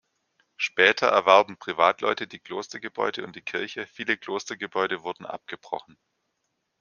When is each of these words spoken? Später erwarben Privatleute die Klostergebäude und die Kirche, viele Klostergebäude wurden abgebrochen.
Später 0.57 1.09
erwarben 1.09 1.57
Privatleute 1.59 2.25
die 2.25 2.39
Klostergebäude 2.39 3.23
und 3.23 3.35
die 3.35 3.43
Kirche, 3.43 3.85
viele 3.85 4.17
Klostergebäude 4.17 5.03
wurden 5.03 5.27
abgebrochen. 5.27 5.95